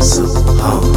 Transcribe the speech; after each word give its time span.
somehow. 0.00 0.91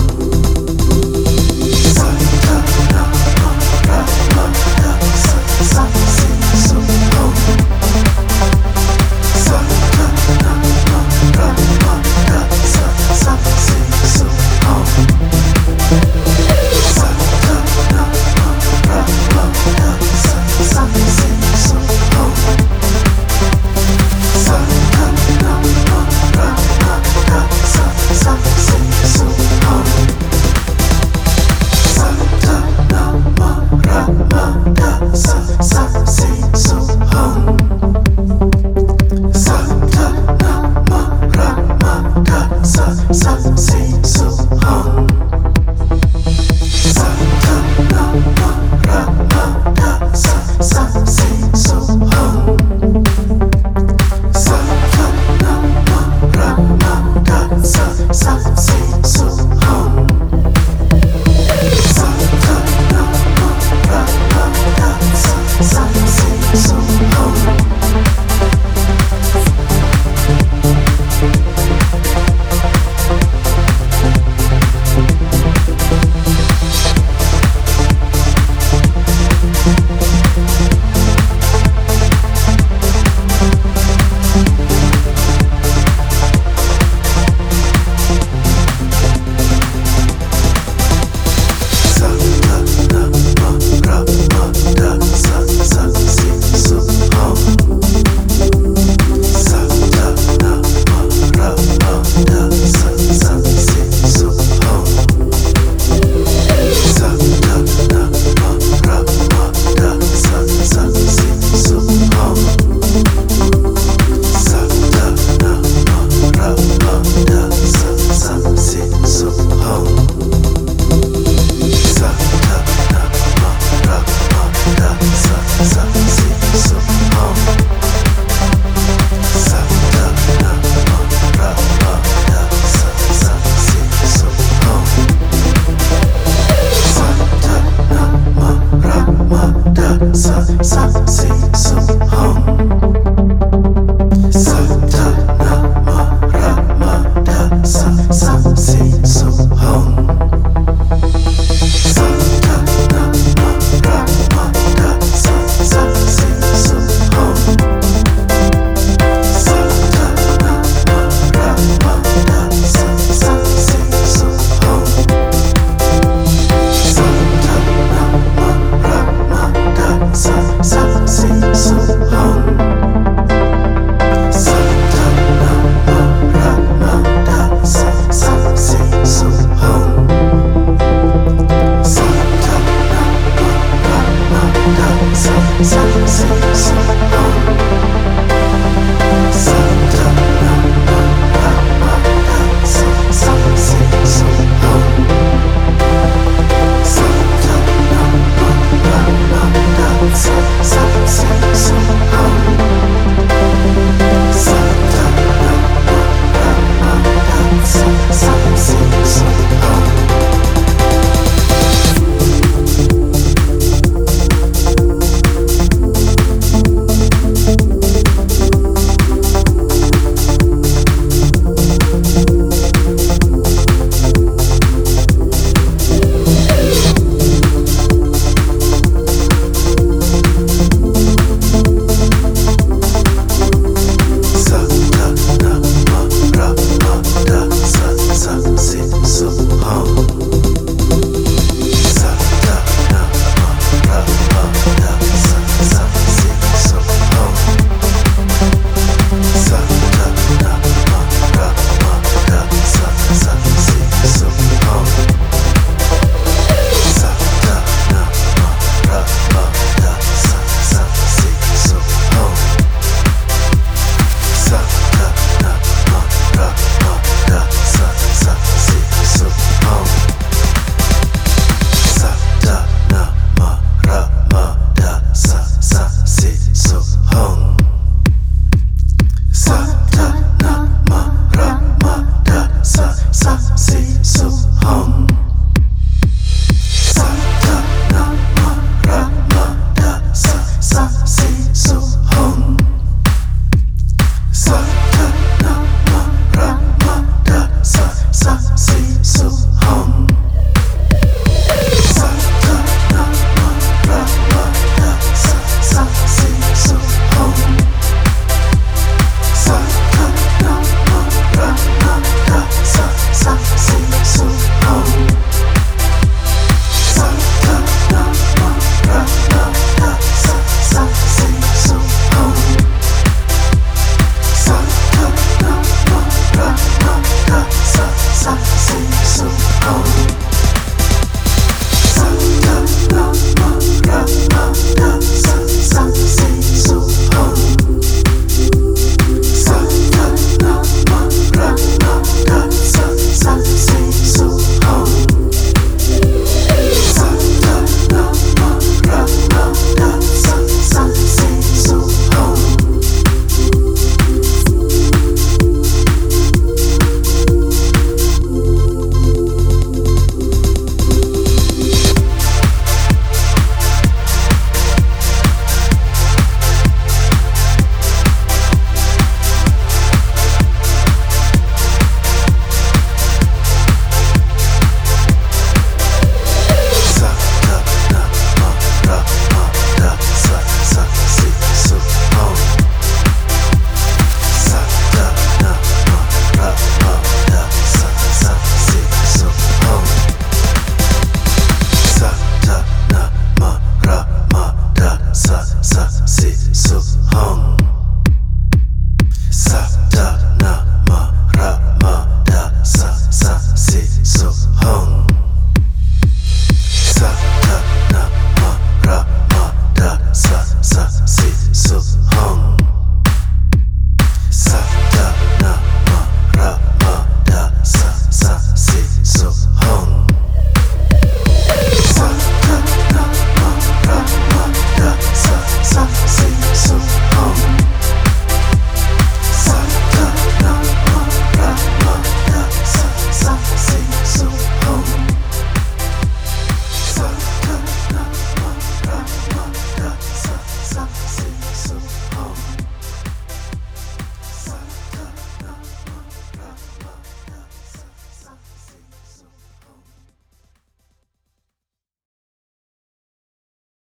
some, 185.63 186.07
some, 186.07 186.53
some. 186.53 187.14